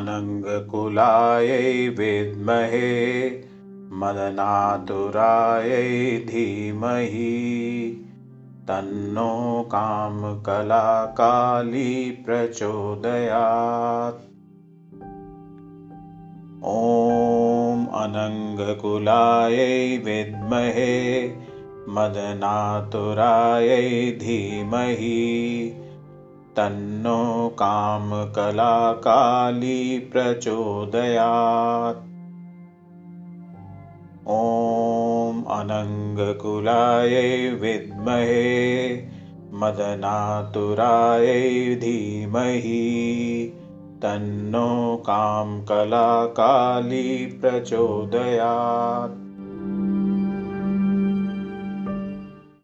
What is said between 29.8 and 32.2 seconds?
प्रचोदयात्।